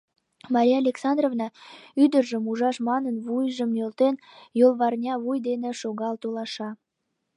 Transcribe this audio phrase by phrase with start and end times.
[0.53, 1.47] Мария Александровна,
[2.03, 4.15] ӱдыржым ужаш манын, вуйжым нӧлтен,
[4.59, 6.69] йолварнявуй дене шогал толаша.